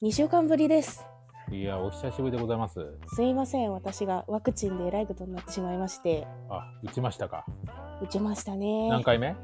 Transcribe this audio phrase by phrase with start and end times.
[0.00, 1.04] 2週間ぶりです。
[1.50, 2.78] いや、お久しぶりでございます。
[3.16, 7.44] すいません、私がワクチンでえらいことになってしまいまして、あ、打ちましたか。
[8.00, 8.88] 打ちましたね。
[8.90, 9.34] 何回目？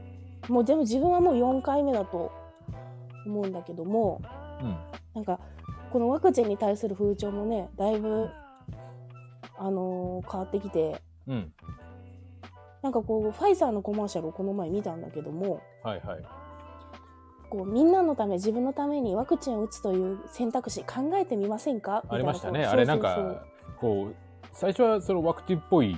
[0.49, 2.31] もうでも自分はもう4回目だと
[3.27, 4.23] 思うんだけども、
[4.63, 4.77] うん。
[5.13, 5.41] なんか
[5.93, 8.31] このワクチンに対する風潮もね、だいぶ、
[9.59, 11.53] あのー変わってきて、うん。
[12.81, 16.23] なんかこう、ファイザーのコマーシャルをこの前見たんだけども、はいはい。
[17.57, 22.03] こうみんなのため自分のためにワクチンを打つという選択肢考えてみませんか？
[22.09, 22.65] ありましたね。
[22.67, 23.45] あれなんか、
[23.81, 24.15] こう、
[24.53, 25.97] 最初はそのワクチンっぽい、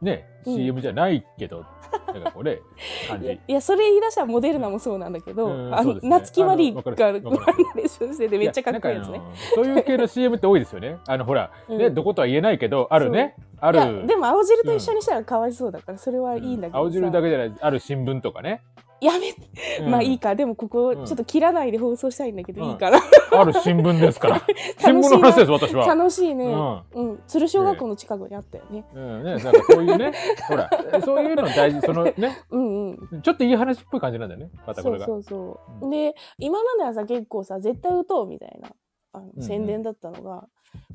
[0.00, 1.66] ね、うん CM じゃないけど、
[2.06, 2.62] なんかこれ、
[3.06, 3.40] 感いやじ。
[3.48, 9.20] いやそれ言い出したらモデルナもそうなんだけど、あのね夏木マリがナレーションしててめっちゃかっこいいですね
[9.54, 10.96] そういう系の CM って多いですよね。
[11.06, 13.34] あの、ほら、うんね、どことは言えないけど、あるね。
[13.60, 14.06] ある。
[14.06, 18.62] でも青汁と一緒にしたらかわいそうだからそれはいいんだけどさ、青汁だけじゃない、ある新聞とかね。
[19.00, 19.40] やめて、
[19.80, 19.90] うん。
[19.90, 20.34] まあいいか。
[20.34, 21.06] でもここうん。
[21.06, 22.70] ちょっと切らないで放送したいんだけど、うん。
[22.70, 23.00] いいかな。
[23.32, 24.42] ある新聞ですから。
[24.78, 25.86] 新聞の話です、私は。
[25.86, 26.44] 楽しいね。
[26.46, 27.10] うん。
[27.10, 30.12] うん、鶴小学校の近くにあったよね、うんね、なんかそういうね、
[30.48, 30.70] ほら、
[31.04, 32.14] そういうの大事、そのね、
[32.50, 33.22] うんうん。
[33.22, 35.06] ちょっといい話っぽい感じなんだよね、またこれが。
[35.06, 38.70] そうそうそう、うで今まではさ結構さ絶対打とうみたいな
[39.12, 40.48] あのうん宣伝だったのが、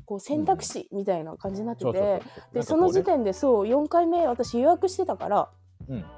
[0.06, 2.54] こう選択肢みたいな感じになってて、そうそうそう。
[2.54, 5.48] でその時、点でそう4回目私予約してたから
[5.88, 6.02] なん。
[6.02, 6.08] か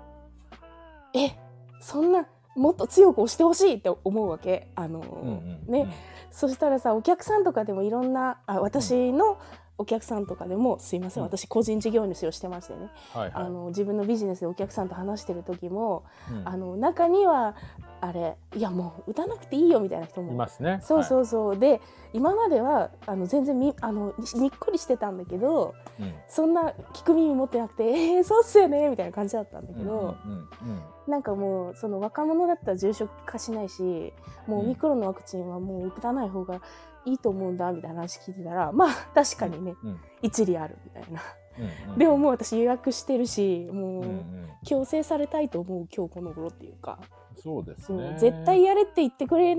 [1.14, 1.45] え
[1.80, 4.68] そんなもっと強く押してほしいって思うわけ。
[4.74, 5.30] あの、こうね
[5.68, 5.88] うんうん。
[5.88, 5.96] ね、
[6.30, 9.38] そしたらさお客さんとかでもいろんなあ私の
[9.78, 11.28] お客さんとかでもすいません、うん。
[11.28, 13.44] 私個人事業主をしてましてね、うんはいはい。
[13.44, 16.48] あの自分のビジネスでお客さんと話してる時も、うん。
[16.48, 17.54] あの中には
[18.00, 20.80] あれいやもう打たなくていいよみたいな人いもますね。
[20.82, 21.80] そうそうそう、で
[22.12, 26.02] 今まではあの全然みあのににっこりしてたんだけどはい。
[26.02, 26.14] うん。
[26.28, 27.84] そんな聞く耳持ってなくて
[28.16, 30.82] 「えー、そうっすよね」みたいな感じだったんだけど、うんうんうん。
[31.06, 34.12] なんかもうその若者だったら重症化しないし
[34.46, 36.60] もうオミクロンのワクチンはもう打たない方が
[37.06, 41.22] いいと思うんだみたいな話聞いてたらまあ確かにね、うん一理あるみたいな。
[41.58, 46.98] うんうんでももう私予約してるしもう、うんうん強制されたいと思う今日この頃っていうか、
[47.36, 48.16] そうですね。
[48.18, 49.56] 絶対やれって言ってくれ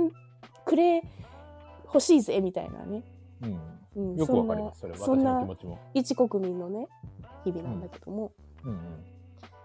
[0.66, 1.02] くれ
[1.86, 3.04] 欲しいぜみたいなね、
[3.42, 4.12] うん。
[4.12, 5.06] うん、よくわかります、それ、私の
[5.56, 5.78] 気そんな。
[5.94, 6.88] 一国民のね
[7.46, 8.34] 日々なんだけども、
[8.66, 8.80] うんうん。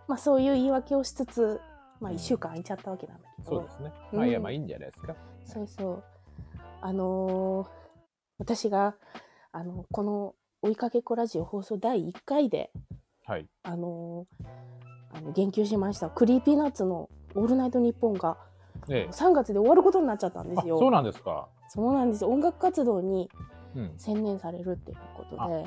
[0.07, 1.61] まあそういう言い訳をしつつ、
[2.01, 3.93] まあ、うん1週間空いちゃったわけなんだけど、そうですね。
[4.13, 5.17] うんまあいや、まあいいんじゃないですか。
[5.45, 6.05] そうそう
[6.83, 7.83] あのー
[8.39, 8.97] 私が
[9.53, 12.73] あのこの「追いかけっこラジオ」放送第1回で
[13.25, 13.47] はい。
[13.63, 14.47] あのー
[15.15, 18.37] あの言及しました Creepy Nuts の「オールナイトニッポン」が
[18.89, 19.13] ええ。
[19.13, 20.79] 3月で終わることになっちゃったんであ、すよ。
[20.79, 21.47] そうなんですか。
[21.69, 23.31] そうなんですよ音楽活動に
[23.77, 23.93] うん。
[23.97, 25.65] 専念されるっていうことで、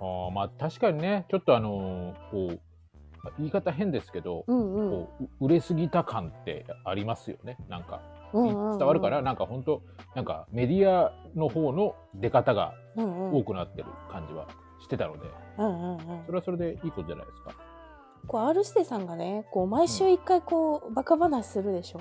[0.00, 2.60] ああ、まあ確かにね、ちょっとあのーこう、
[3.38, 7.56] 言い方変ですけど、うんうんこうう売れすぎた感ってありますよね。
[7.68, 8.00] なんか。
[8.32, 8.78] うんうんうん。
[8.78, 9.82] 伝わるから、なんか本当
[10.14, 13.38] なんかメディアの方の出方がうんうん。
[13.40, 14.46] 多くなってる感じは
[14.80, 15.20] してたので、
[15.58, 15.98] うんうんうん。
[16.26, 17.52] それはそれでいいことじゃないですか。
[18.26, 22.00] こう R 指定さんがねこう毎週一回こうバカ話するでしょ、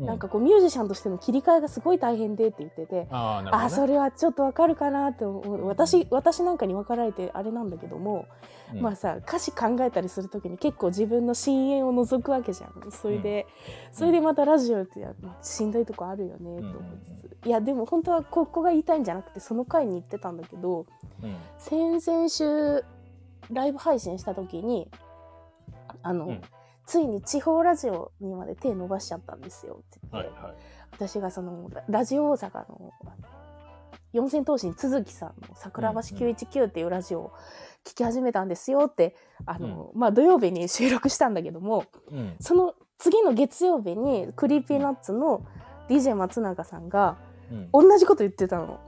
[0.00, 3.50] うなんかこうミュージシャンとしての切り替えがすごい大変でって言ってて、あね。
[3.52, 5.66] あそれはちょっとわかるかなって思う。
[5.66, 8.26] 私私なんかに分かられてあれなんだけども、
[8.74, 8.80] うん。
[8.80, 12.90] まあさ歌詞考えたりする時に結構自分の深淵を覗くわけじゃん。
[12.90, 13.46] それで、
[13.92, 15.06] それでまたラジオって
[15.42, 20.86] しんどいとこあるよねと思いつつ、いやでも本当はここが言いたいんじゃなくてその回に言ってたんだけど
[21.22, 21.36] うん。
[21.58, 22.84] 先々週
[23.50, 24.88] ライブ配信した時に
[26.02, 26.40] あの、うん
[26.90, 30.54] ついに地方ラジオにまで手伸ばしちゃったんですよって言って、はいはい。
[30.90, 32.90] 私がそのララジオ大阪の
[34.12, 37.32] 四千頭身都築さんの「桜橋919」っていうラジオを
[37.84, 39.14] 聞き始めたんですよって
[39.46, 42.34] あの、まあ、土曜日に収録したんだけどもうん。
[42.40, 45.46] その次の月曜日に Creepy Nuts の
[45.88, 47.16] DJ 松永さんが
[47.52, 48.78] うん、同じこと言ってたの。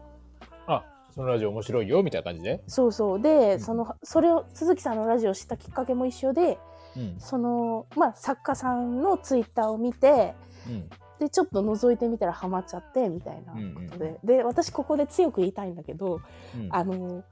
[0.66, 2.62] あ、そのラジオ面白いよみたいな感じで？
[2.66, 6.58] そうそうで、うんそのそれを都築さんのラジオを知ったきっかけも一緒で
[6.96, 7.16] うん。
[7.18, 10.34] その、まあ、作家さんのツイッターを見て
[10.68, 10.88] うん。
[11.18, 13.58] でちょっと覗いてみたらハマっちゃってみたいなこ
[13.92, 16.20] とで、で私ここで強く言いたいんだけど
[16.56, 17.22] うんあの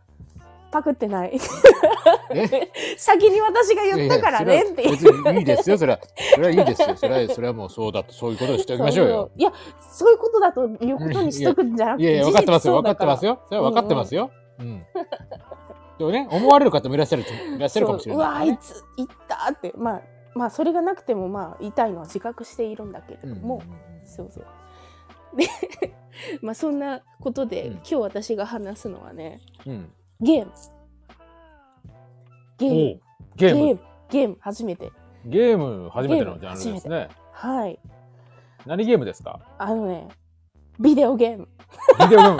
[0.70, 1.36] パクってない
[2.32, 2.70] え？
[2.96, 4.90] 先に私が言ったからねってい
[5.38, 6.00] いいですよ、それは。
[6.34, 6.96] それはいいですよ。
[6.96, 9.30] それは、それはもうそうだと、そういうことにしておきましょうよ。
[9.36, 9.52] いや
[9.90, 12.74] そういうことだということにしとくんじゃなくていやいや、分かってますよ。
[12.74, 13.40] 分かってますよよ。
[13.48, 14.30] それは分かってますよ。
[14.60, 14.86] うん。
[16.00, 18.74] でもね、思われる方もいらっしゃると、いらっしゃるかもしれうわあいないからね。
[18.74, 20.02] つ言ったってまあ
[20.34, 23.58] まあそれがなくてもまあ言いのは自覚しているんだけれども、う
[24.04, 24.46] んそうそう
[25.36, 25.46] で
[26.42, 29.92] まあそんなことで、うん今日私が話すのはねうんうん。
[30.20, 30.52] ゲーム
[32.58, 33.00] ゲーム
[33.36, 33.56] ゲーム。
[33.56, 33.80] ゲーム
[34.10, 34.90] ゲーム初めて
[35.26, 37.08] ゲーム初めてのジャンルですね。
[37.32, 37.78] はい
[38.66, 39.40] 何ゲームですか？
[39.58, 40.08] あのね
[40.78, 41.48] ビデオゲーム。
[41.98, 42.38] ビデオゲーム。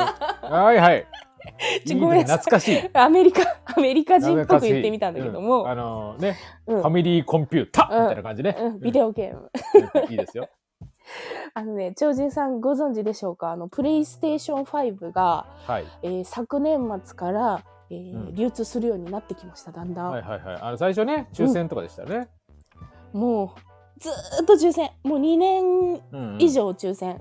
[0.55, 1.07] はいはい。
[1.87, 2.91] ちごめんなさい懐かしい。
[2.95, 3.43] アメリカ、
[3.77, 8.57] アメリカ人っぽく言ってみたんだけども、うんあのね、うんファミリーコンピュータうんみたいな感じね。
[8.59, 9.51] うんビデオゲーム。
[10.05, 10.49] うんいいですよ。
[11.55, 13.51] あのね、超人さんご存知でしょうか？
[13.53, 15.85] あの、プレイステーション5が、はい。
[16.03, 17.61] えー昨年末から、
[17.91, 20.11] えーうん流通するようになってきました、だんだん。
[20.11, 20.59] はいはいはい。
[20.61, 22.29] あの最初ね、抽選とかでしたよね。
[23.13, 23.49] もう、
[23.99, 24.91] ずーっと抽選。
[25.03, 26.51] もう2年うんうん以。
[26.51, 27.21] 上抽選。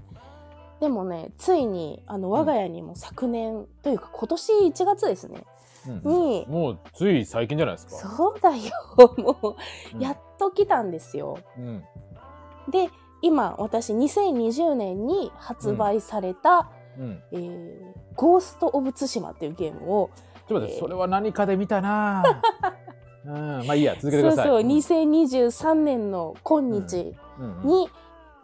[0.79, 5.43] でもね、ついに、あの、我が家にも昨年、というか今年1月ですね、
[5.87, 8.09] うんうんに、もうつい最近じゃないですか。
[8.09, 8.55] そうだよ、
[9.17, 9.57] も
[9.93, 11.37] うんう、やっと来たんですよ。
[11.57, 11.83] うん。
[12.69, 12.89] で、
[13.21, 17.23] 今、私、2020年に発売された、うん。
[17.31, 20.09] えーゴースト・オブ・ツシマっていうゲームを、
[20.49, 22.73] ちょっと待って、えーそれは何かで見たなぁ
[23.59, 24.47] うん、まあいいや、続けてください。
[24.47, 27.89] そうそう、ん2023年の今日うんうんに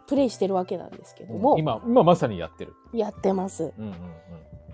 [0.06, 2.74] プレイしてるわけなんですけども、今、今まさにやってる。
[2.92, 3.72] やってます。
[3.78, 3.94] うんうん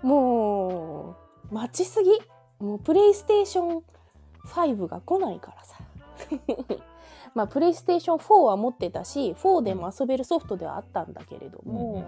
[0.07, 1.15] も
[1.51, 2.09] う、待ちすぎ。
[2.59, 3.83] もう、プレイステーション
[4.47, 5.77] 5が来ないからさ。
[7.33, 11.75] まあ、プレイステーション4は持ってたし、4でも遊べるソフトではあったんだけれどうん。
[11.75, 12.05] うんうんも、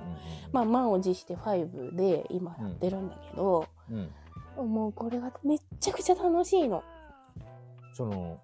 [0.52, 4.12] まあ、満を持して5で今やってるんだけど、うんうん
[4.58, 6.82] もうこれがめっちゃくちゃ楽しいの。
[7.94, 8.38] その、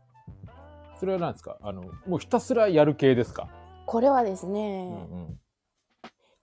[1.00, 1.57] それは何ですか？
[1.62, 3.48] あの、もうひたすらやる系ですか？
[3.92, 5.40] これはですうね、んうん。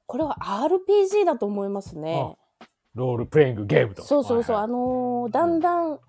[0.05, 2.37] これは RPG だと思いますね。
[2.95, 4.03] ロールプレイングゲームと。
[4.03, 6.01] そうそうそう、はいあのーだんだん、はい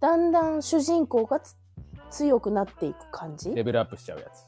[0.00, 1.56] だんだん主人公がつ
[2.10, 3.54] 強くなっていく感うんじ。
[3.54, 4.44] レベルアップしちゃうやつ。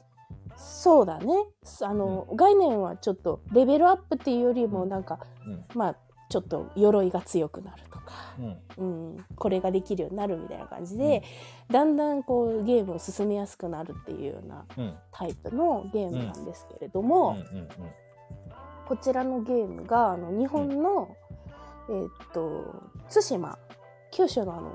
[0.55, 1.33] そうだね。
[1.81, 5.17] あの、概念はちょっとレベルアップっていうよりもなんか、
[5.47, 5.65] うん。
[5.73, 5.95] まあ
[6.29, 8.57] ちょっと鎧が強くなるとか、うん。
[8.77, 11.23] うん、これができるようになるみたいな感じで、
[11.71, 14.93] だんだんこうゲームを進めやすくなるっていうようなうん。
[15.11, 17.07] タイプのゲームなんですけれどうん。
[17.07, 17.57] も、うん。
[17.57, 17.67] うん。
[18.87, 21.15] こちらのゲームがあの日本の、
[21.89, 22.63] えーっと
[23.09, 23.57] 対馬
[24.11, 24.73] 九州のあの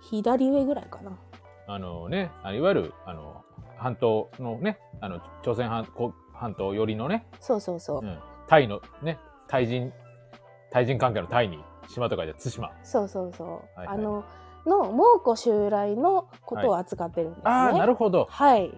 [0.00, 1.18] 左上ぐらいかな。
[1.66, 3.44] あのね、あのいわゆる、あの、
[3.76, 9.92] 半島のね、あの、朝鮮半こ半島寄りのね、そうそうそう、うん、タイのね、対人、
[10.70, 11.58] 対人関係のタイに、
[11.88, 12.70] 島とかで対馬。
[12.82, 14.24] そうそうそう、はいはいあの
[14.66, 17.42] の蒙古襲来のことを扱ってるんですね。
[17.46, 18.26] ああ、なるほど。
[18.30, 18.70] はい。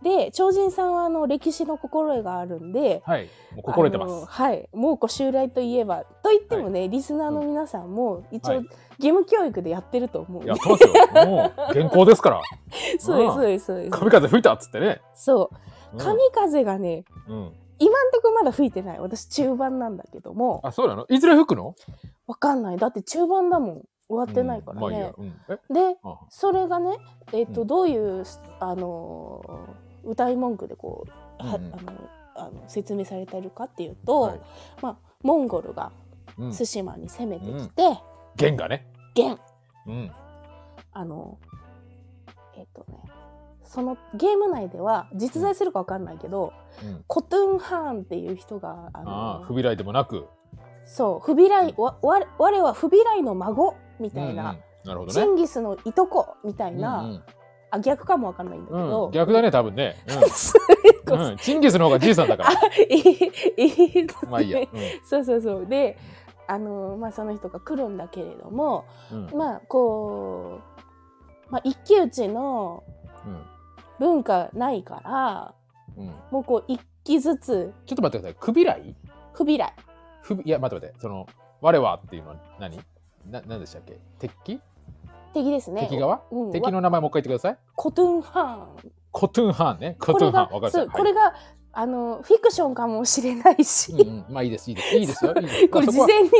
[0.00, 3.24] で超人さんはあの歴史の心得があるんではい。
[3.52, 4.26] もう心得てます。
[4.26, 8.66] はい蒙古襲来といえばと言ってもね、リスナーの皆さんも一応、はい
[9.00, 10.92] 義務教育でやってると思うんでやってますよ。
[11.24, 12.42] もう、原稿ですから。
[12.98, 15.00] そうですそうですそうです神風吹いたっつってね。
[15.14, 15.56] そう
[15.92, 17.52] うん神風がねうん。
[17.78, 18.98] 今んとこまだ吹いてない。
[18.98, 20.60] 私中盤なんだけども。
[20.64, 21.06] あ、そうなの？
[21.08, 21.74] いずれ吹くの？
[22.26, 22.76] わかんない。
[22.76, 23.82] だって中盤だもん。
[24.08, 24.80] 終わってないからね。
[24.80, 25.34] うんまあいいや。、うん。
[25.80, 25.92] え？
[25.92, 26.98] であそれがね、
[27.32, 27.66] えっとうん。
[27.66, 28.24] どういう
[28.60, 31.06] あのー歌い文句でこ
[31.40, 31.72] う、はうんうん。
[31.74, 31.92] あの
[32.36, 34.40] あの説明されているかっていうと、はい。
[34.80, 35.92] まあ、モンゴルが
[36.38, 36.52] うん。
[36.52, 37.98] 対馬に攻めてきて、
[38.36, 38.86] 弦がね。
[39.14, 39.38] 元
[39.86, 40.10] うん。
[40.92, 41.38] あの
[42.56, 42.98] えっ、とね
[43.68, 47.04] そのゲーム内では実在するかわかんないけど、うん。
[47.06, 50.26] コトゥンハーンっていう人があのああ、不備来でもなく。
[50.86, 55.26] そう不備来わわ我は不備来の孫みたいな、うんうんなるほどチね。
[55.26, 57.22] ンギスのいとこみたいな、うん
[57.70, 59.96] あ逆かもわかんないんだけうんど、うん逆だね、多分ね。
[60.32, 60.58] そ
[61.12, 61.20] ううん。
[61.20, 61.36] うん。
[61.36, 62.50] チンギスの方がじいさんだから。
[64.30, 64.60] まあいいや。
[65.04, 65.98] そうそうそうで
[66.46, 69.26] あのまあその人が来るんだけれどもうん。
[69.26, 69.36] うん。
[69.36, 70.60] まあこ
[71.50, 72.82] う、まあ、一騎打ちの
[73.26, 73.42] うん
[73.98, 75.54] 文化ないから
[75.96, 76.06] うん。
[76.30, 78.36] もうこう一騎ずつちょっと待ってください。
[78.38, 78.94] 不備来
[79.32, 79.74] 不備来
[80.22, 81.00] 不備いや、待って待って。
[81.00, 81.26] その、
[81.60, 82.76] 我はっていうのは何？
[83.30, 83.98] な、何でしたっけ？
[84.18, 84.60] 敵
[85.34, 86.22] 敵ですね敵側？
[86.30, 87.58] うん敵の名前もう一回言ってください。
[87.74, 89.96] コトゥンハーンコトゥンハーンね。
[89.98, 90.54] コトゥンハーン。
[90.54, 91.34] わかりましこれが
[91.80, 94.24] あのフィクションかもしれないし、はいうんうん。
[94.28, 94.96] まあいいです、いいです。
[94.96, 95.32] いいですよ。
[95.70, 96.30] これ事前に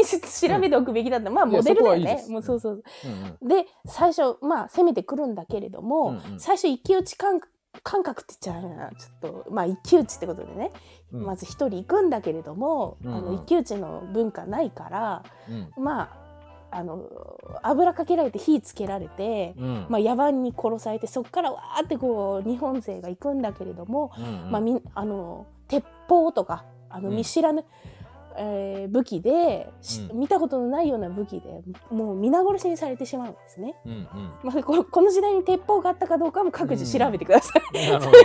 [0.50, 3.48] 調べておくべきだった、まあいやモデルだよねもうそうそううんうん。
[3.48, 6.40] で最初まあ攻めてくるんだけれども、うんうん。
[6.40, 7.40] 最初一騎打ち感
[7.84, 10.72] 感覚って言っちゃうなちょっとまあ一騎打ちってことでね、
[11.12, 11.22] うん。
[11.24, 13.16] まず一人行くんだけれども、うんうん。
[13.16, 15.84] あの一騎打ちの文化ないからうん。
[15.84, 16.27] まあ
[16.70, 17.08] あの
[17.62, 27.64] 油かけられて火つけられて、うんまあ、野蛮に殺されてそこからわーってこう日本勢が行くんだけれども、うんうんまあ、みあの鉄砲とかあのうん見知らぬ、
[28.36, 33.74] えー武器で、しうん見たことのないような武器でもう皆殺しにされてしまうんですね。
[33.84, 34.06] うんうん
[34.42, 37.90] まあ、ここの時代に鉄砲があったかどうかも各自調べてください。
[37.90, 38.18] なるほど。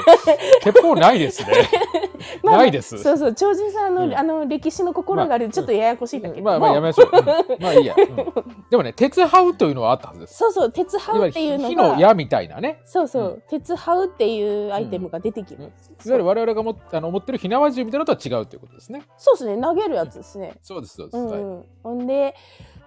[0.62, 1.70] 鉄砲ないですね。
[2.44, 2.98] まあないです。
[2.98, 4.14] そうそう超人さんの,、うん。
[4.14, 6.42] あの歴史の心がある、まあちょっとややこしいんだけど。
[6.42, 7.10] も、まあまあやめましょう。
[7.12, 7.22] う。
[7.22, 7.96] んまあいいや。
[7.98, 8.16] うん。
[8.70, 10.38] でもね、鉄ハウというのはあったはずです。
[10.38, 11.96] そうそう鉄ハウっていうのが。
[11.96, 12.82] の矢みたいなね。
[12.86, 13.44] そうそう、うん。
[13.50, 19.04] 鉄ハウっていうアイテムが出てきます、いわゆる我々がもあの持ってる火縄銃みたいなのとは違うということですね。
[19.18, 21.18] そうですね投げるやつですね、そうです、そうです。
[21.18, 21.30] うん。
[21.30, 21.40] はい。
[21.40, 22.36] うん、ほんで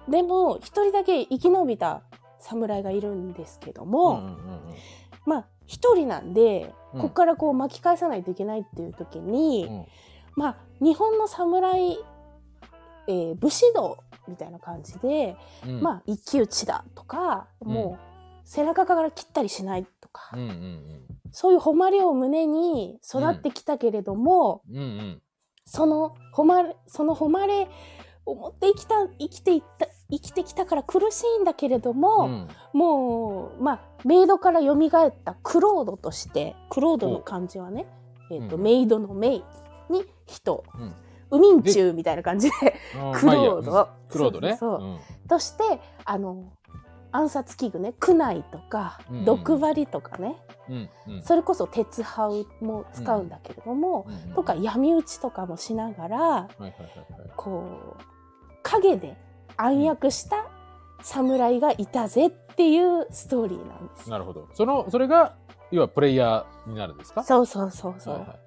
[0.08, 2.02] でも一人だけ生き延びた
[2.40, 4.60] 侍がいるんですけども、うんうんうん
[5.26, 7.00] まあ一人なんで、うん。
[7.02, 9.86] ここからこう巻き返さないといけないっていう時に、うん。
[10.36, 11.98] まあ日本の侍、
[13.08, 15.82] えー武士道みたいな感じで、うん。
[15.82, 17.72] まあ一騎打ちだとか、うん。
[17.72, 21.02] もう背中から切ったりしないとか、うんうん。
[21.32, 24.76] そういう誉れを胸に育ってきたけれども、うん。
[24.76, 25.22] うんうん。
[25.66, 27.68] その誉れその誉れ
[28.24, 32.48] を持って生きた生きていった生きてきたから苦しいんだけれども、うん。
[32.72, 37.86] もうまあメイドから蘇ったクロードとしてクロードの漢字はね、
[38.30, 38.62] えーとうん。
[38.62, 39.44] メイドのメイ
[39.90, 40.94] に人、うん。
[41.28, 42.76] ウミンチュウみたいな感じで
[43.14, 43.86] クロード、うん。
[44.08, 44.56] クロードね。
[44.56, 46.52] そうとしてあの
[47.10, 47.94] 暗殺器具ね。
[47.98, 49.24] 苦内とかうんうん。
[49.24, 50.36] 毒針とかね、
[50.68, 51.22] うんうん。
[51.22, 54.34] それこそ鉄ハウも使うんだけれども、うんうん。
[54.34, 57.30] とか闇討ちとかもしながらはいはいはいはい。
[57.34, 58.02] こう
[58.62, 59.16] 影で
[59.56, 60.46] 暗躍した
[61.02, 64.10] 侍がいたぜっていうストーリーなんです。
[64.10, 64.48] なるほど。
[64.54, 65.34] そのそれが
[65.70, 67.22] 要はプレイヤーになるんですか？
[67.22, 68.14] そうそうそうそう。
[68.14, 68.38] はいはい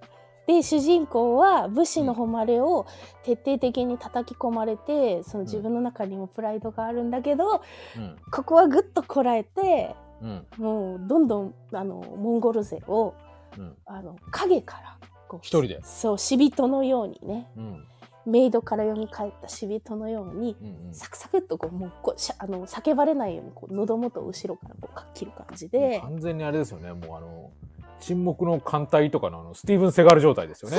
[0.47, 2.87] で主人公は武士の誉れを
[3.21, 7.61] 徹底的に叩き込まれてその自分の中にもプライドがあるんだけど、
[7.95, 13.13] うんここはぐっとこらえてうんもうどんどんあのモンゴル勢を
[13.59, 14.97] うんあの影から
[15.43, 15.81] 一人で？
[15.83, 17.85] そう死人のようにねうん
[18.25, 19.07] メイドから蘇っ
[19.41, 25.99] た死人のようにうんうんサクサクっとこうもうこうしゃあの叫ばれないようにこう喉元を後ろからこうか切る感じで。
[26.01, 26.93] 完全にあれですよね。
[26.93, 27.51] もうあの
[27.99, 30.77] 沈黙の艦隊とかのあのスティーブン・セガール状態ですよね。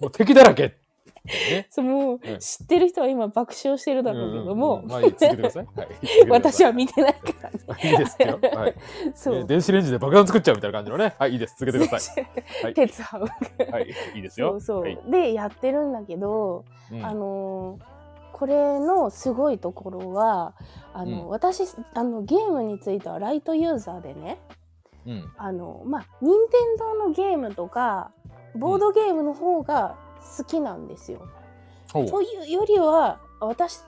[0.00, 0.76] もう敵だらけ。
[1.30, 1.66] ね。
[1.70, 5.66] そうもうええ知ってる人は今爆笑してるだろうけども、うんうんまあいい続けてください。
[5.76, 5.88] はい、
[6.28, 7.58] 私は見てないからね。
[7.90, 8.38] いいですよ。
[8.42, 8.74] はい。
[9.14, 9.34] そう。
[9.34, 11.14] ね電子レンジで爆弾作っちゃうみたいな感じのね。
[11.18, 11.56] はい、いいです。
[11.58, 12.26] 続けてください。
[12.64, 13.24] はい鉄ハウ
[13.70, 14.50] はい、いいですよ。
[14.52, 18.00] そうそう、はいでやってるんだけど、うんあのー
[18.32, 20.54] これのすごいところは
[20.94, 24.38] あの、うん私あのゲームについてはライトユーザーでね
[25.06, 25.32] うん。
[25.36, 28.12] あのまあ任天堂のゲームとか
[28.54, 29.96] ボードゲームの方が
[30.38, 31.26] 好きなんですよ。
[31.92, 33.80] というよりは私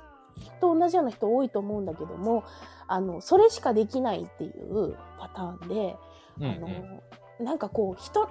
[0.60, 2.44] と同じような人多いと思うんだけども
[2.88, 5.96] あのそれしかできないっていうパターンで、
[6.40, 7.02] うんあの
[7.40, 8.28] なんかこう人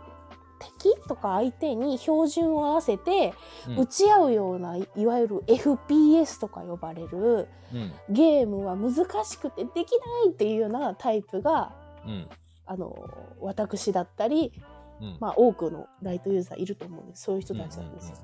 [0.80, 3.34] 敵とか相手に標準を合わせて
[3.68, 3.80] うん。
[3.80, 7.92] 打ち合うようないいわゆる FPS とか呼ばれるうん。
[8.10, 8.94] ゲームは難
[9.26, 9.86] しくてできな
[10.28, 11.74] いっていうようなタイプが
[12.06, 12.30] うん。
[12.66, 12.96] あの
[13.42, 14.71] 私だったり、うん
[15.20, 17.24] まあ、多くのライトユーザーいると思うんです。
[17.24, 18.16] そういう人たちなんですよ。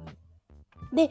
[0.94, 1.10] 例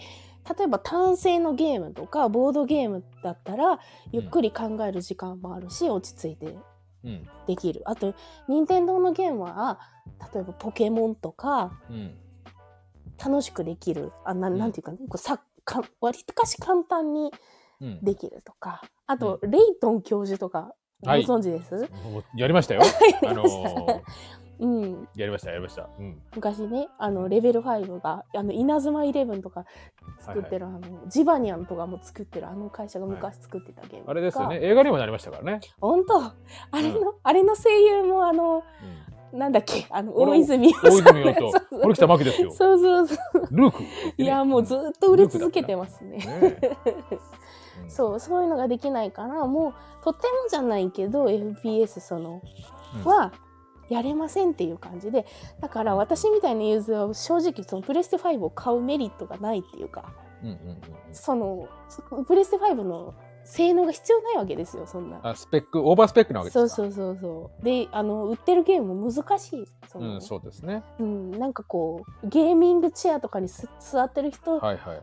[0.65, 3.81] えば単性のゲームとかボードゲームだったら
[4.13, 6.57] ゆっくり考える時間もあるし、落ち着いて
[7.47, 7.83] できる。
[7.85, 8.15] あと
[8.49, 9.81] 任天堂のゲームは
[10.33, 12.15] 例えばポケモンとかうん。
[13.19, 14.13] 楽しくできる。
[14.25, 14.59] あなうん。
[14.59, 17.33] なんていうか,、ね、こうさか割かし簡単に
[17.81, 18.05] うん。
[18.05, 18.83] できるとか。
[19.07, 21.89] あと、レイトン教授とかごはい存知です、
[22.35, 22.83] やりましたよ。
[23.27, 24.03] あのー
[24.59, 25.89] うん、やりましたやりました。
[25.99, 26.21] うん。
[26.35, 29.65] 昔ねあのレベル5があの稲妻イレブンとか
[30.21, 34.61] 作ってる、あのジバニャンとかも作ってるあの会社が昔作ってたゲームとか、あれですよね。
[34.63, 35.61] 映画にもなりましたからね。
[35.81, 36.21] 本当？
[36.23, 36.35] あ
[36.75, 38.63] れの、あれの声優もあの
[39.33, 39.39] うん。
[39.39, 39.87] なんだっけ？
[39.91, 41.17] あの大泉洋大さん。
[41.19, 42.51] 泉洋と 堀北真希ですよ。
[42.53, 43.49] そうそうそう。
[43.51, 43.83] ルーク。
[43.83, 44.15] ね。
[44.17, 46.19] いやもうずっと売れ続けてますね。
[46.19, 46.59] ね。
[47.89, 52.41] そうそういうのができないからもうとてもじゃないけど FPS その、
[52.95, 53.05] うん。
[53.05, 53.33] は
[53.89, 55.27] やれませんっていう感じで
[55.61, 60.13] だから私みたいなユーザーは正直そのプレステ5を買うメリットがないっていうか
[60.43, 60.81] うんうんうん
[61.13, 61.69] その
[62.27, 63.15] プレステ5の
[63.45, 65.21] 性能が必要ないわけですよそんな。
[65.23, 66.69] あスペックオーバースペックなわけですか？
[66.69, 67.65] そうそうそうそう。
[67.65, 70.83] であの売ってるゲームも難しいその、うんそうですね。
[70.99, 75.03] うん、なんかこうゲーミングチェアとかにす座ってる人はいはい。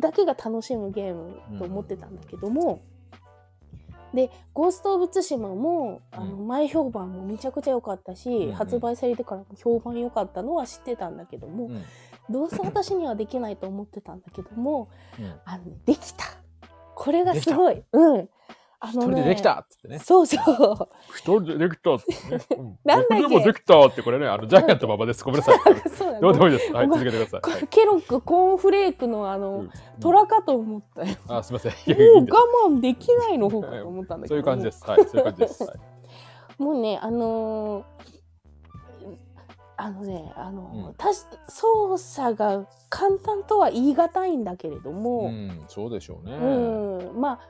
[0.00, 2.80] だけが楽しむゲームと思ってたんだけども、
[4.14, 6.46] で「ゴースト・オブ・ツシマも」あのうん。
[6.46, 8.52] 前評判もめちゃくちゃ良かったし、うんうん。
[8.52, 11.84] 発売されてからも評判良かったのは知ってたんだけども、うん。
[12.30, 15.34] どうせ私にはできないと思ってたんだけどもうん。
[15.44, 16.24] あのねできた。
[16.94, 17.82] これがすごい。
[17.92, 18.28] うん
[18.80, 19.98] あ一人でできたっつってね。
[19.98, 20.88] そうそう。
[21.14, 22.78] 一人でできたっつってねうん。
[22.84, 23.22] なんだっけ？
[23.22, 24.26] 僕でもできたってこれね。
[24.28, 25.24] あのジャイアント馬場です。
[25.24, 25.58] ごめんなさい。
[25.90, 26.72] そうだどうでもいいです。
[26.72, 27.50] はい続けてください。
[27.52, 29.70] はいケロックコーンフレークのあの、うん。
[30.00, 31.16] 虎かと思ったよ。
[31.28, 31.72] あすみません。
[31.90, 32.38] いもうん我
[32.76, 34.34] 慢できないの方かと思ったんだけど。
[34.34, 34.84] そういう感じです。
[34.88, 35.04] はい。
[35.04, 35.64] そういう感じです。
[35.64, 36.62] はい。
[36.62, 37.84] もうね、あのー
[39.78, 40.94] あのねあの、うん。
[40.94, 46.34] たし操作が簡単とは言い難いんだけれどうも、ん、そうでしょうね。
[46.34, 47.20] うん。
[47.20, 47.40] まあ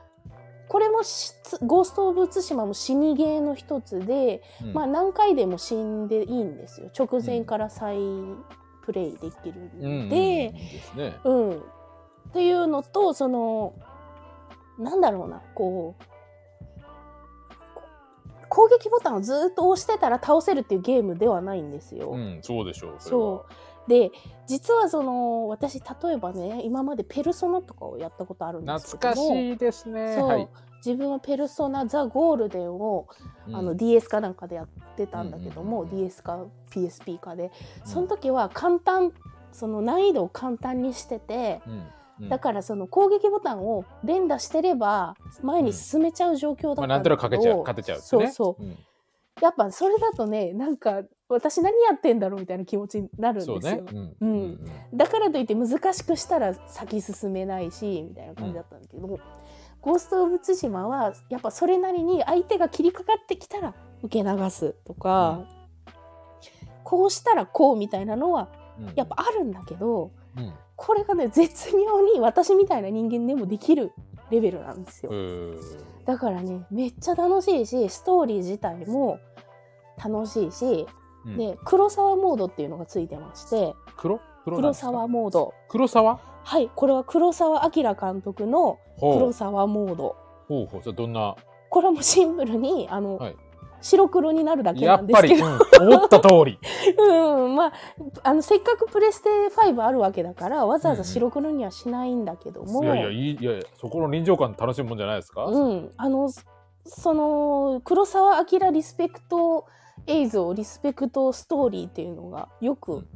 [0.67, 1.33] これもし
[1.65, 4.73] ゴースト・オブ・ツシマも死にゲーの一つで、うん。
[4.73, 6.89] まあ何回でも死んでいいんですよ。
[6.97, 7.97] 直前から再
[8.83, 10.09] プレイできるうん。
[10.09, 10.53] で。
[11.23, 11.51] うん。
[12.29, 13.73] っていうのとその
[14.77, 16.03] なんだろうなこう
[17.73, 17.87] こ
[18.49, 22.11] 攻撃ボタンをずっと押してたら倒せるっていうゲームではないんですよ。
[22.11, 22.95] うん、そうでしょう。
[22.99, 23.53] そう
[23.87, 24.11] で
[24.47, 30.15] 実はその私例えばね今までペルソナとかをやったことあるんですけども懐かしいですね。
[30.15, 30.47] そう、はい。
[30.85, 33.07] 自分はペルソナザ・ゴールデンを、
[33.51, 37.45] あの DS かなんかでやってたんだけども、うんうんうん DS か PSP かで。
[37.45, 37.51] うん。
[37.87, 39.11] その時は簡単
[39.51, 41.83] その難易度を簡単にしてて、うん。
[42.21, 42.29] うん。
[42.29, 48.31] だからその攻撃ボタンを連打してれば前に進めちゃう状況だったんまあ、だけど、なんとなく勝てちゃう、勝てちゃうってね。
[48.31, 48.63] そうそう。
[48.63, 48.77] うん
[49.41, 53.61] やっぱそれだとねなんか私何やってんだろうみたいな気持ちになるんですよ。
[53.61, 53.83] そうね。
[54.19, 54.25] うん。
[54.25, 54.65] うん。
[54.93, 59.19] だからといって難しくしたら先進めないしみたいな感じだったんだけども、
[59.81, 65.45] ゴースト・オブ・ツシマはやっぱそれなりに相手が切りかかってきたら受け流すとか、
[66.83, 68.93] こうしたらこうみたいなのはうん。
[68.95, 70.53] やっぱあるんだけどうん。
[70.77, 73.91] これがね絶妙に私みたいな人間でもできる
[74.29, 75.11] レベルなんですよ。
[75.11, 75.59] うん。
[76.05, 79.19] だからねめっちゃ楽しいしストーリー自体も
[80.03, 80.87] 楽しいし、
[81.25, 81.37] うん。
[81.37, 83.73] で黒沢モードっていうのがついてまして。
[83.97, 84.19] 黒？
[84.45, 85.53] 黒沢モード。
[85.69, 86.19] 黒沢？
[86.43, 90.15] はいこれは黒沢明監督の黒沢モード。
[90.47, 90.83] ほうほう。
[90.83, 91.35] それどんな？
[91.69, 93.35] これもシンプルにあの、はい
[93.81, 95.93] 白黒になるだけなんですけど、うん。
[95.93, 96.59] 思った通り。
[96.97, 97.71] うん、まあ
[98.23, 106.29] あのせっかくプレステ5あるわけだからわざわざ白黒にはしないんだけども、いやいやいいいやいやそこの臨場感楽しむもんじゃないですか、うん、あの
[106.85, 109.65] その黒澤明リスペクト
[110.05, 113.07] 映像リスペクトストーリーっていうのがよく、うん。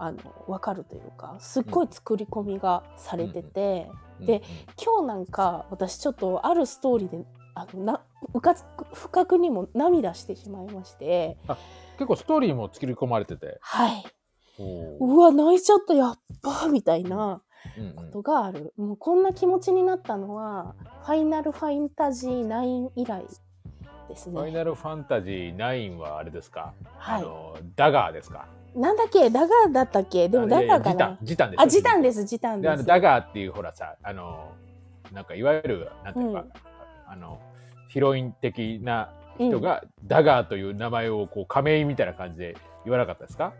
[0.00, 4.26] あの分かるというかすっごい作り込みがされてて、うん。
[4.26, 4.42] で
[4.82, 7.24] 今日なんか私ちょっとあるストーリーで
[7.60, 8.00] あのな
[8.34, 11.36] うかつ不覚にも涙してしまいまして。
[11.98, 13.58] 結構ストーリーも作り込まれてて。
[13.60, 14.04] はい。
[14.58, 17.42] うわ泣いちゃったやっばみたいな
[17.76, 17.94] うんうん。
[17.94, 23.24] ことがある、もうこんな気持ちになったのは「ファイナルファンタジー9」以来
[24.08, 24.40] ですね。
[24.40, 27.22] ファイナルファンタジー9はあれですか、はい。
[27.22, 28.46] あのダガーですか？
[28.74, 29.28] なんだっけ？
[29.30, 30.28] ダガーだったっけ？
[30.28, 31.18] でもダガーかな？
[31.22, 32.60] ジタンジタンですあ、ジタンです、ジタン。
[32.60, 32.84] です。
[32.84, 34.52] ダガーっていうほらさあの
[35.12, 36.52] なんかいわゆるなんていうか、うん。
[37.10, 37.40] あの
[37.88, 43.52] ヒロイン的な人が、ダガーという名前をこう亀井みたいな感じで言わなかったですか？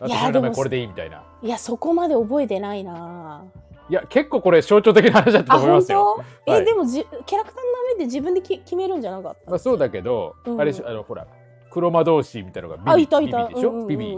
[0.00, 1.24] 私の名前これでいいみたいな。
[1.42, 3.44] いや、そこまで覚えてないな
[3.90, 6.24] いや結構これ象徴的な話だったあ、と思いま本すよ。
[6.44, 6.52] 当？
[6.52, 9.50] え、はいでもじ、キャラクターの名前って自分でき決めるんじゃなかった？
[9.50, 11.26] まあ、そうだけど、うんあれしあのほら
[11.70, 13.48] 黒魔導士みたいなのがビビあ、いたいた。
[13.48, 14.16] ビビでしょ、うんうんビビ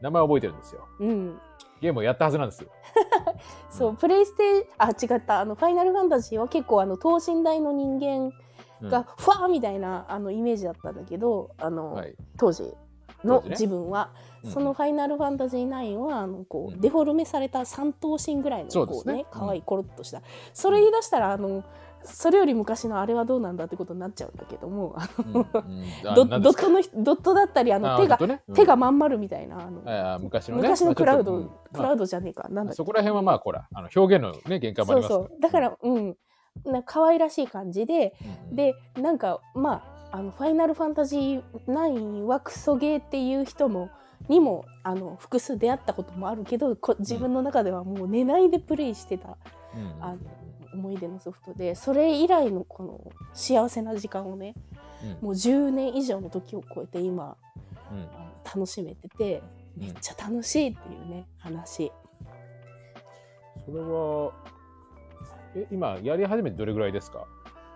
[0.00, 0.86] 名前覚えてるんですよ。
[1.00, 1.38] うん。
[1.82, 1.86] うん。
[1.86, 2.70] ゲームをやったはずなんですよ。
[3.70, 5.40] そう、プレイステ、あ、違った。
[5.40, 8.32] あの、ファイナルファンタジーは結構、あの、等身大の人間
[8.80, 8.88] うん。
[8.88, 12.14] が、ファーみたいな、あの、イメージだったんだけど、あの、はい。
[12.38, 12.74] 当時
[13.24, 20.20] の自分は、うんその「ファイナルファンタジー9は」あのこう、うんデフォルメされた三頭身ぐらいのこうね可愛いコロッとした、
[20.52, 21.62] それ言い出したらあの
[22.04, 25.46] それより昔のあれはどうなんだってことになっちゃうんだけどもあうんうん。
[26.08, 28.18] あドットの人ドットだったりあの手が、
[28.54, 30.62] 手がまん丸みたいなあの、あ昔のね。
[30.62, 36.16] 昔のクラウド、クラウドじゃねえかなんだそこら辺はまあほらあの表現のね限界もあそうりますそうだからうん。
[36.66, 38.14] な可愛らしい感じで
[38.50, 43.88] うんでなんかまああのファイナルファンタジー9はクソゲーっていう人も
[44.28, 49.36] にもあの複数出会ったこともあるけどこ自分の中ではもう寝ないでプレイしてた
[49.74, 49.80] うん。
[49.80, 50.04] うん。
[50.04, 50.18] あの
[50.72, 54.54] 思い出のソフトでそれ以来のこの幸せな時間をね
[55.02, 55.26] うん。
[55.26, 57.36] もう10年以上の時を超えて今
[57.90, 58.08] うん。
[58.44, 59.42] 楽しめてて
[59.76, 61.92] めっちゃ楽しいっていうね話。
[63.64, 64.32] それは
[65.54, 67.26] え今やり始めてどれぐらいですか？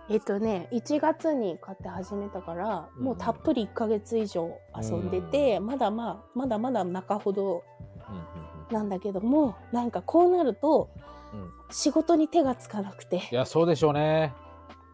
[0.08, 3.04] えっとね1月に買って始めたから、うん。
[3.04, 7.64] もうたっぷり1ヶ月以上遊んでて、まだまあまだまだ中ほど
[8.08, 8.74] うんうん。
[8.74, 10.90] なんだけどもなんかこうなると
[11.70, 13.28] 仕事に手がつかなくて。
[13.30, 14.32] いやそうでしょうね。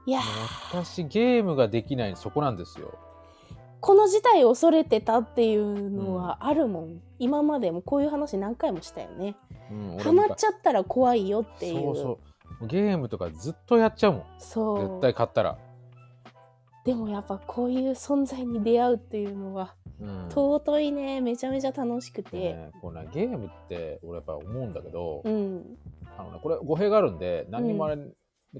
[0.06, 0.20] いや。
[0.20, 2.98] ー私ゲームができないそこなんですよ。
[3.80, 9.34] この事態を恐れてたっていうのはあるもん、今までもこういう話何回もしたよね。
[9.70, 11.74] うんハマっちゃったら怖いよっていう。
[11.82, 12.18] そうそ
[12.60, 12.66] う。
[12.68, 14.24] ゲームとかずっとやっちゃうもん。
[14.38, 14.80] そう。
[14.80, 15.58] 絶対買ったら、
[16.84, 20.28] でもやっぱこういう存在に出会うっていうのはうん。
[20.28, 21.20] 尊いね。
[21.20, 25.78] めちゃめちゃ楽しくて、ねこうねゲームって俺やっぱ思うんだけど、うん
[26.18, 27.98] あのね、これ語弊があるんで何にもあれ、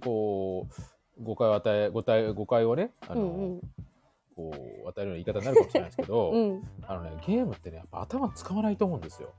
[0.01, 0.67] こ
[1.19, 3.61] う誤解を与え誤解誤解をねあの、うんうん。
[4.35, 4.51] こ
[4.87, 6.69] う与えるような言い方になるかもしれないですけど、 うん。
[6.87, 9.31] あのねゲームってねやっぱ頭使わないと思うんですよ。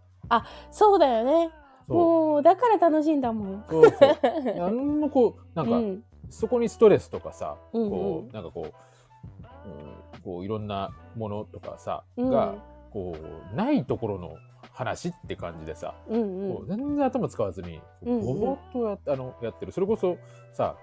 [0.71, 1.51] そうだよね。
[1.87, 3.63] もうだから楽しいんだもん。
[3.69, 4.55] そうそう。
[4.55, 6.03] なんもこうなんか、うん。
[6.29, 7.89] そこにストレスとかさ、うんうん。
[7.89, 12.29] こうなんかこう,、うん、こういろんなものとかさ、うん。
[12.29, 12.55] が
[12.91, 13.15] こ
[13.51, 14.35] うないところの
[14.73, 16.67] 話って感じでさ、うんうん。
[16.67, 19.71] 全然頭使わずにぼーっとや,、あのやってる。
[19.71, 20.17] それこそ
[20.51, 20.75] さ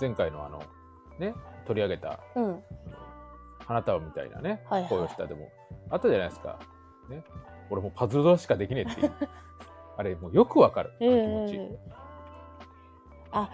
[0.00, 0.62] 前回のあの
[1.18, 1.34] ね
[1.66, 2.62] 取り上げたうん。
[3.66, 4.88] 花束みたいなねはいはい。
[4.88, 5.48] 声をしたでも
[5.90, 6.58] あったじゃないですか、
[7.08, 7.22] ね、
[7.68, 9.12] 俺もうパズルドラしかできねえっていう。
[9.96, 10.92] あれもうよくわかる。
[10.98, 11.78] 気持ち、うん。
[13.32, 13.50] あ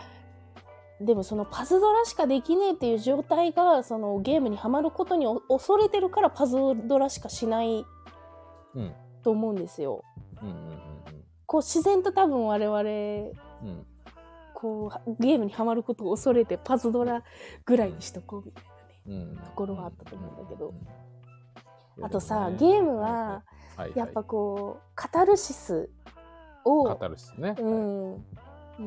[1.00, 7.85] でもそのパズドラしかできねえっていう状態がそのゲームにはまることにお恐れてるからパズドラしかしない。
[8.74, 8.94] うん
[9.26, 10.04] と思うんですよ。
[10.40, 10.56] うんうん
[11.46, 12.86] こう自然と多分我々うん。
[12.86, 13.86] うんうん
[14.58, 17.22] こうゲームにはまることを恐れてパズドラ
[17.66, 19.30] ぐらいにしとこうみたいなね。
[19.30, 20.68] うんところはあったと思うんだけど。
[20.70, 20.72] う
[22.00, 23.42] んあとさ、ねゲームは
[23.76, 25.90] はいやっぱこうカタルシス
[26.64, 28.24] をカタルシスね、うん。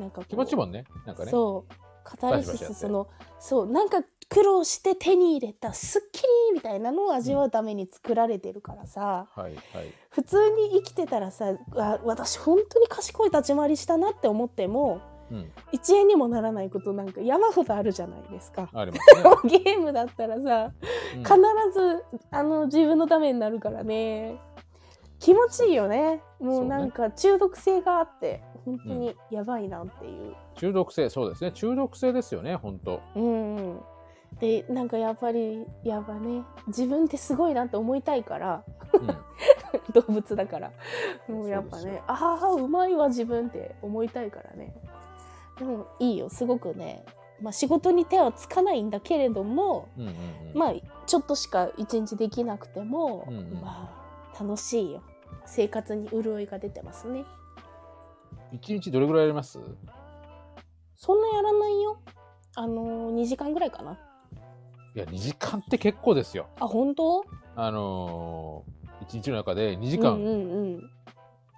[0.00, 0.84] なんか気持ちもんね。
[1.06, 1.30] なんかね。
[1.30, 1.72] そう。
[2.02, 3.98] カタルシスそのそうなんか
[4.30, 9.54] 苦労して手に入れたスッキリみたいなのを味わうために作られてるからさ、はいはい。
[10.08, 15.00] 普通に生きてたらさあ私本当に賢い立ち回りしたなって思っても
[15.32, 15.50] うん。
[15.72, 18.68] 1円にもならないことなんか山ほどあるじゃないですか。
[18.72, 20.72] ありますね、 ゲームだったらさ
[21.16, 21.24] うん。
[21.24, 21.36] 必
[21.72, 24.40] ずあの自分のためになるからね。
[25.18, 26.22] 気持ちいいよね。
[26.40, 30.34] もそうなんか中毒性があって本当にやばいなっていう。
[30.54, 31.52] 中毒性そうですね。
[31.52, 33.00] 中毒性ですよね本当。
[33.14, 33.80] うんうん、
[34.38, 38.64] でなんかやっぱりやっぱね自分ってすごいなって思いたいから
[38.94, 39.06] うん。
[39.92, 40.72] 動物だから。
[41.28, 44.74] もうやっぱねああうまいわ自分って思いたいからね。
[45.58, 47.04] でもいいよすごくね、
[47.42, 50.58] まあ、仕事に手はつかないんだけれどもうんうんうん。
[50.58, 50.72] まあ
[51.06, 53.90] ちょっとしか一日できなくても、うんうんま
[54.36, 55.02] あ楽しいよ。
[55.44, 57.24] 生活に潤いが出てますね。
[58.52, 59.58] 一日どれぐらいやります？
[60.96, 61.98] そんなやらないよ。
[62.56, 63.98] あのー、2時間ぐらいかな
[64.94, 66.46] いや2時間って結構ですよ。
[66.60, 67.24] あ本当？
[67.56, 70.90] あのー、一日の中で2時間うんうんうん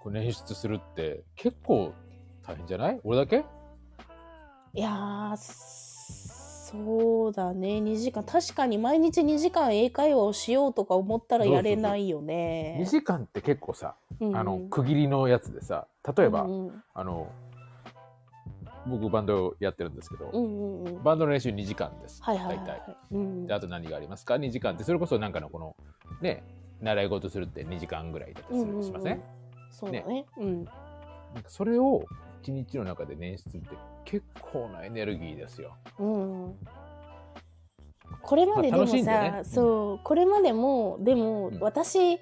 [0.01, 1.93] こう捻出するって結構
[2.47, 3.01] 大変じゃない？
[3.05, 3.45] 俺だけ？
[4.75, 7.69] いやーそうだね。
[7.79, 8.25] 2時間。
[8.25, 12.79] 確かに毎日2時間英会話をしようとか思ったらやれないよね。
[12.81, 14.37] 2時間って結構さ、うん。
[14.37, 16.83] あの区切りのやつでさ例えば、うんうん。
[16.95, 17.29] あの
[18.87, 21.03] 僕バンドやってるんですけど、うんうんうん。
[21.03, 22.71] バンドの練習2時間です、はいはいはい、大体。
[22.71, 23.47] はいうん。
[23.47, 24.85] であと何がありますか？2時間って。
[24.85, 25.77] それこそなんかのこの
[26.21, 26.43] ね
[26.81, 29.25] 習い事するって2時間ぐらいだったりするしません、うんうん
[29.67, 29.73] うん。
[29.73, 30.27] そうだね。
[30.39, 30.65] うん。
[31.35, 32.05] なんかそれを
[32.43, 33.69] 1日の中で捻出って
[34.05, 35.77] 結構なエネルギーですよ。
[35.99, 36.55] うん
[38.21, 39.35] これまででまあもさ、楽しんでね。
[39.39, 39.45] うん。
[39.45, 41.59] そうこれまでもでもうん。
[41.61, 42.19] 私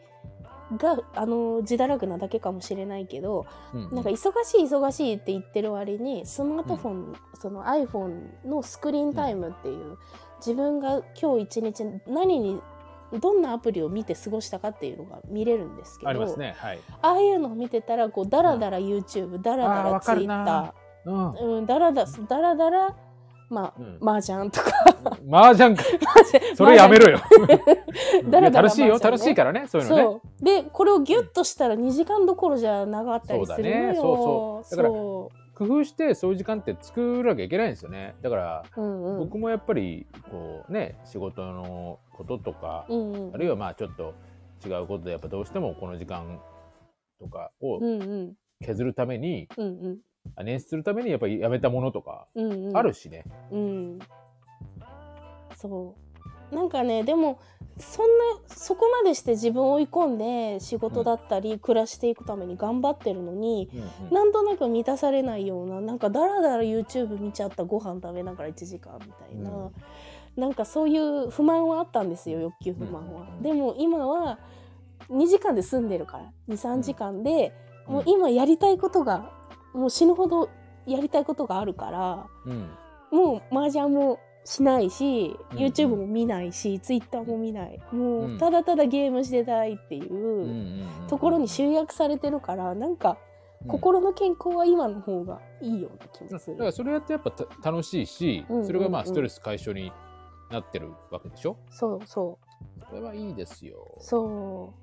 [0.76, 9.98] があの自堕落なだけかもしれないけど、うんうんなんか忙しい忙しいって言ってる割にスマートフォン、その iPhone のスクリーンタイムっていう、
[10.38, 12.60] 自分が今日一日何に
[13.18, 16.54] どんなアプリを見て過ごしたかっていうのが見れるんですけどありますね。
[16.58, 16.80] はい。
[17.02, 20.72] ああいうのを見てたらこうダラダラ YouTube、ダラダあーラわかるな
[21.04, 21.58] Twitter うん。
[21.58, 22.96] うん、ダラダダラダラ
[23.50, 24.08] まあ、うん。
[24.08, 24.70] 麻雀とか。
[25.30, 25.84] 麻雀か。
[26.54, 27.18] それやめろよ。
[28.30, 28.98] だらだら楽しいよ。
[28.98, 29.66] 楽しいからね。
[29.66, 30.02] そういうのね。
[30.02, 30.44] そう。
[30.44, 33.84] でこれをギュッとしたら2時間どころじゃなかったりするのよ。
[33.84, 33.94] そうだね。
[33.94, 34.76] そうそう。
[34.76, 38.14] だからそ工夫してそういう時間って作らなきゃいけないんですよね。
[38.22, 39.18] だから、ううんうん。
[39.18, 43.34] 僕もやっぱりこうね仕事のこととか、うんうん。
[43.34, 44.14] あるいはまあちょっと
[44.64, 46.40] 違うことでやっぱどうしてもこの時間
[47.18, 47.80] とかを
[48.64, 49.98] 削るために、うんうん。
[50.02, 52.76] あ捻出するためにやっぱりやめたものとかうんうん。
[52.76, 53.24] あるしね。
[53.50, 53.98] うん。
[55.56, 55.94] そ
[56.50, 56.54] う。
[56.54, 57.38] なんかねでも
[57.78, 64.14] そんなそこまでして自分を追い込んで仕事だったり暮らしていくために頑張ってるのに、うんうん。
[64.14, 69.72] なんとなく満たされないようななんかだらだら YouTube 見ちゃったご飯食べながら1時間みたいな、うん。
[70.36, 73.22] なんかそういう不満はあったんですよ欲求不満は。
[73.22, 73.42] うんうんうん。
[73.42, 74.38] でも今は
[75.08, 77.54] 2時間で済んでるから23時間で、
[77.86, 77.94] うん。
[77.94, 79.30] もう今やりたいことが
[79.74, 80.48] もう死ぬほど
[80.86, 82.70] やりたいことがあるからうん。
[83.10, 87.78] もう麻雀もしないし、うん YouTube も見ないし Twitter も見ない。
[87.92, 90.12] もううんただただゲームしてたいっていう。
[90.12, 90.48] うんうん
[91.02, 93.18] うんところに集約されてるからなんか
[93.62, 93.68] うん。
[93.68, 96.56] 心の健康は今の方がいいような気もする。
[96.56, 98.66] だからそれやってやっぱた楽しいし、うんうんうん。
[98.66, 99.92] それがまあストレス解消に
[100.50, 101.56] なってるわけでしょ？
[101.70, 102.38] そうそ
[102.88, 103.76] それはいいですよ。
[103.98, 104.79] うそう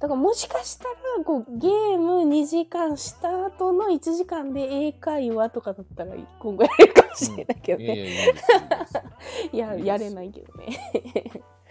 [0.00, 8.08] だからもしかしたらこうゲーム2時間した後の1時間で英会話とかだったら今後やれるかもしれないけどね、
[9.52, 10.66] やいややれないけどね。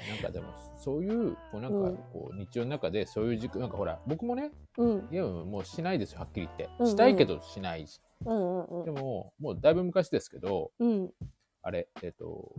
[0.08, 5.10] なんかでもそういうこうなんうんかこう日常の中でそういう時間なんかほら僕もねうん。
[5.10, 8.00] ゲームもうしないですよはっきり言って、うんうんしたいけどしないし。
[8.26, 11.10] うんうんでももうだいぶ昔ですけどうん。
[11.64, 12.54] あれえっ、と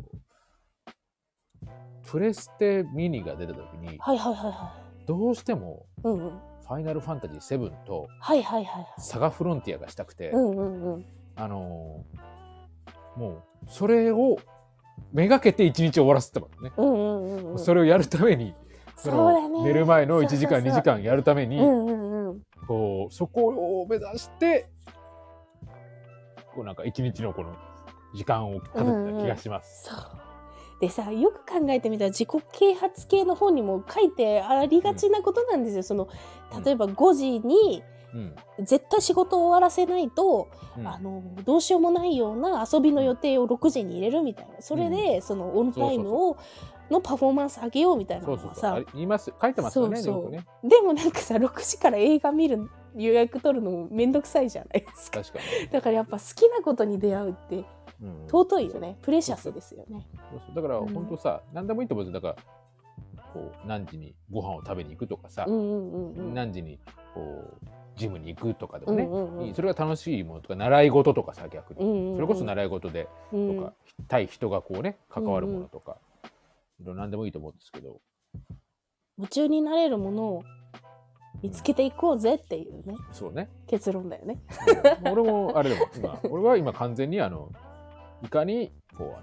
[2.11, 6.31] プレステミニが出た時にはいはいはいはどうしてもいうんうん。
[6.31, 8.87] ファイナルファンタジー7とはいはいはいはい。
[8.99, 11.05] サガフロンティアがしたくて、うんうんうん。
[11.35, 12.21] あのー
[13.19, 14.39] もうそれを
[15.13, 17.59] めがけて一日終わらせてますね、うんうんうんうん。
[17.59, 18.55] それをやるために
[18.97, 19.65] そのそうだね。
[19.65, 20.71] 寝る前の1時間そうそうそう。
[20.71, 22.41] 2時間やるために、うんうんうん。
[22.69, 23.47] こうそこ
[23.81, 24.71] を目指して
[26.55, 27.57] こうなんか一日のこの
[28.15, 29.89] 時間を立ててた気がします。
[29.89, 30.30] そう
[30.81, 35.83] でさよく考えてみたら自己啓発系の本にも書いてありがちなことなんですよ。
[35.83, 36.09] その
[36.65, 38.35] 例えば5時にうん。
[38.65, 40.87] 絶対仕事を終わらせないと、うん。
[40.87, 44.61] あのどうしようもないような遊びの予定を6時に入れるみたいな。
[44.61, 46.37] それで、そのオンタイムを
[46.91, 49.33] のパフォーマンス上げようみたいなのはさ言います。
[49.41, 50.31] 書いてますよねそうそう。
[50.31, 50.45] ね。
[50.65, 55.23] でもなんかさ6時から映画見る予約取るのもめんどくさいじゃないですか。
[55.71, 57.65] だからやっぱ好きなことに出会うって
[58.03, 58.27] うん。
[58.27, 58.97] 尊いよね。
[59.03, 60.07] プレシャスですよね。
[60.55, 60.89] だからうん。
[60.89, 62.21] 本当さ、何でもいいと思うんですよ。
[62.21, 66.35] だからこう何時にご飯を食べに行くとかさ、うんうんうんうん。
[66.35, 66.79] 何時に
[67.15, 69.55] こうジムに行くとかでもね、うんうんうん。
[69.55, 72.17] それが楽しいものとか習い事とかさ逆に、うんうんうん。
[72.17, 73.57] それこそ習い事でうん。
[73.57, 73.73] とか、
[74.09, 75.99] 対人がこうね関わるものとか、
[76.81, 78.01] いろいろ何でもいいと思うんですけど。
[79.19, 80.45] 夢中になれるものを
[81.43, 82.95] 見つけていこうぜっていうね。
[83.13, 83.51] そうね。
[83.67, 84.41] 結論だよね。
[85.05, 85.13] うん。
[85.13, 87.53] 俺もあれでも今俺は今完全にあの
[88.23, 89.23] いかにこうあの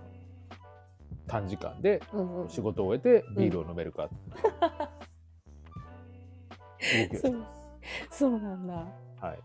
[1.28, 4.10] 短時間でうんうん仕事を終えてビールを飲めるか、動
[7.10, 7.36] きをしてそう
[8.10, 8.74] そうなんだ。
[8.74, 8.86] はい。
[9.22, 9.38] だか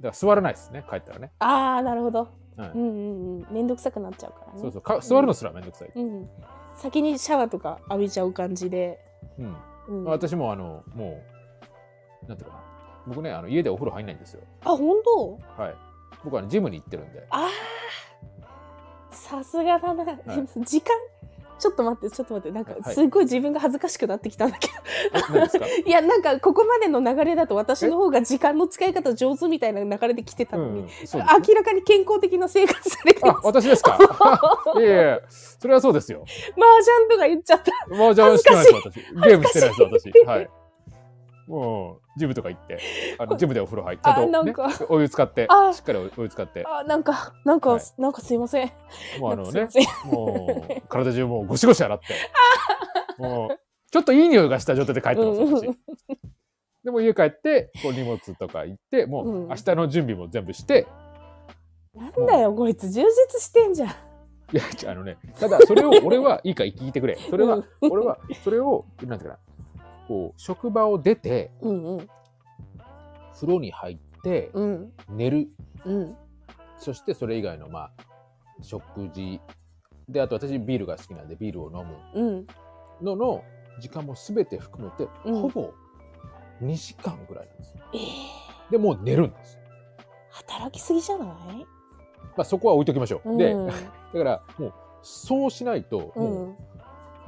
[0.00, 1.32] ら座らないですね、帰ったらね。
[1.40, 2.28] ああなるほど。
[2.56, 3.52] はいうんうんうん。
[3.52, 4.60] めんどくさくなっちゃうからね。
[4.60, 5.92] そうそうか、座るのすらめんどくさい。
[5.94, 6.28] うん。
[6.74, 8.98] 先にシャワーとか浴びちゃう感じで。
[9.38, 9.56] うん。
[9.88, 11.22] うん、あ私もあの、も
[12.24, 12.62] う、なんていうかな。
[13.06, 14.42] 僕ね、あの家でお風呂入んないんですよ。
[14.62, 15.62] 本当？
[15.62, 15.74] はい。
[16.24, 17.26] 僕は、ね、ジムに行ってるんで。
[17.30, 17.48] ああ。
[19.10, 20.04] さすがだな。
[20.04, 20.96] でも時間。
[21.60, 24.74] ちょっと待ってちょっと待ってなんかはいすっごい自分が恥ずかしくなってきたんだけど、
[25.12, 25.66] え何ですか？
[25.84, 33.98] いやなんかここまでの流れだと私の方が時間の使い方上手みたいな流れで来てたのに、うん、ね明らかに健康的な生活されてます、あ私ですか？
[34.78, 36.22] いやいやそれはそうですよ。
[36.24, 37.72] 麻雀とか言っちゃった。
[37.88, 38.94] マージャンしてないです、私。
[38.94, 40.24] ゲームしてないです、私。
[40.26, 40.50] はい。
[41.48, 42.78] もう、ジムとか行って、
[43.18, 47.82] あの ジムでお風呂入って、ちゃんと、お湯使ってあ、しっかりお湯使って、あ、なんか、なんか、はい。
[47.96, 48.70] なんかすいません。
[49.18, 49.68] もうあのね
[50.04, 52.06] もう、体中もうゴシゴシ洗って、
[53.18, 53.58] もう、
[53.90, 55.78] ちょっといい匂いがした状態で帰ってます、うん私。
[56.84, 59.48] でも家帰って、こう荷物とか行って、もううん。
[59.48, 60.86] 明日の準備も全部して、
[61.94, 63.88] なんだよ、こいつ充実してんじゃん。
[63.88, 63.92] い
[64.52, 67.16] や、あのね、ただそれを俺はいいか聞いてくれ。
[67.16, 67.64] それは、うん。
[67.90, 69.47] 俺は、それを、なんていうかな、
[70.08, 72.08] こう、職場を出て、うんうん
[73.34, 75.48] 風呂に入って、うん寝る。
[75.84, 76.16] うん
[76.76, 77.90] そしてそれ以外の、まあ、
[78.62, 79.40] 食事。
[80.08, 82.46] で、あと私ビールが好きなんでビールを飲むうん。
[83.04, 83.44] のの
[83.80, 85.72] 時間も全て含めて、うんほぼ
[86.62, 87.84] 2時間ぐらいなんですよ。
[87.94, 89.58] えー、で、もう寝るんです。
[90.30, 91.26] 働きすぎじゃない？
[92.36, 93.30] まあ、そこは置いときましょう。
[93.30, 93.72] うん、で、だ
[94.12, 96.56] から、もう、そうしないと、う、もうん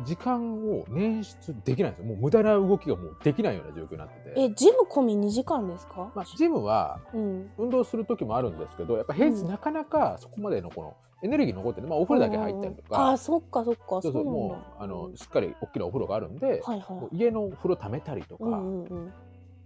[0.05, 2.09] 時間を捻出できないんですよ。
[2.09, 4.41] もう無駄な動きがもうできないような状況になってて。
[4.41, 6.11] え、ジム込み2時間ですか？
[6.15, 7.51] まあ、ジムはうん。
[7.59, 14.01] 運動する時もあるんですけど、やっぱ平日うんなかなかそこまでのこのエネルギー残ってる、まあ、お風呂だけ入ったりとうんうんうんあそっかそっか。
[14.01, 17.15] そうそう、もう、あの、しっかり大きなお風呂があるんで、はいはいもう。
[17.15, 19.13] 家の風呂溜めたりとか、うんうんうん。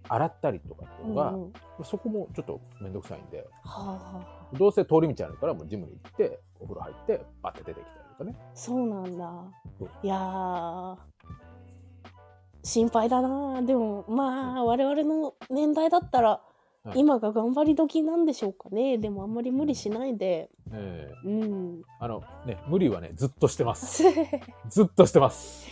[0.08, 4.56] 洗ったりとかっていうのが、うんうんそこもちょっとめんどくさいんで、はあはあはあ。
[4.56, 8.36] どうせ通り道あるから、もうジムに行って、お風呂入って、バッて出てきたりとかね。
[8.54, 9.32] そうなんだ。
[10.02, 10.96] いやー
[12.62, 13.62] 心配だな。
[13.62, 16.40] でもまあ我々の年代だったら、は
[16.94, 18.98] い今が頑張り時なんでしょうかね。
[18.98, 20.50] でもあんまり無理しないで。
[20.70, 21.82] ええうん。
[21.98, 24.02] あの、ね、無理はね、ずっとしてます。
[24.68, 25.66] ずっとしてます。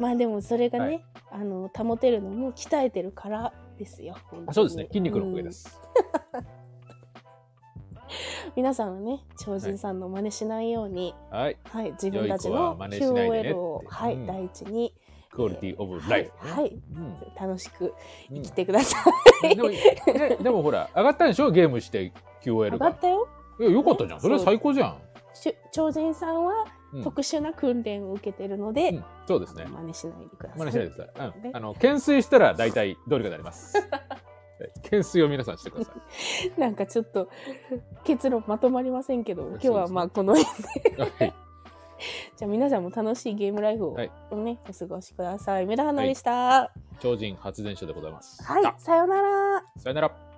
[0.00, 4.16] まあでもそれがね、はいあの保てるのも鍛えてるからですよ。
[4.48, 5.52] あそうですね、筋肉のおかげで。
[5.52, 5.80] す。
[6.32, 6.67] うん
[8.56, 11.56] 皆さんはね、超人さんの真似しないように、はい。
[11.64, 14.94] はい、自分たちの QOL を、はい、うん第一に、
[15.30, 16.52] クオリティオブはいライフ、ね。
[16.52, 17.94] はい、うん楽しく
[18.30, 18.98] うん生きてくださ
[19.44, 19.54] い。
[19.56, 21.50] でも、ねでもほら、上がったんでしょ？
[21.50, 22.74] ゲームして QOL が。
[22.74, 23.28] 上がったよ。
[23.60, 24.20] いや、よかったじゃん。
[24.20, 24.98] それは最高じゃん。
[25.72, 29.66] 超人さんはうん特殊な訓練を受けてるので、うんそうですね。
[29.66, 30.58] 真似しないでください。
[30.58, 31.32] 真似しないでください。
[31.36, 31.50] うんね。
[31.52, 33.74] あの、懸垂したら大体どうにかなります。
[34.58, 35.92] はい懸垂を皆さんしてくださ
[36.58, 37.28] なんかちょっと
[38.04, 40.90] 結論まとまりませんけど、今日はまあこの辺で。
[40.90, 41.00] い。
[41.00, 41.34] はい。
[42.36, 45.66] じゃあ皆さんも楽しいゲームライフをはいね、お過ごしください。
[45.66, 46.72] メダハナでした。
[47.00, 48.42] 超人発電所でございます。
[48.42, 49.64] はい、あさようなら。
[49.76, 50.28] さよなら。